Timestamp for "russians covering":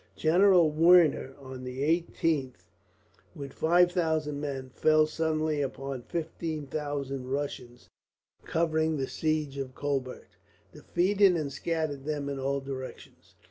7.27-8.97